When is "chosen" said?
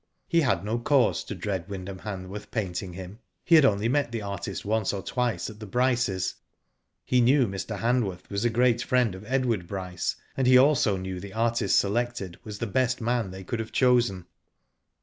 13.71-14.25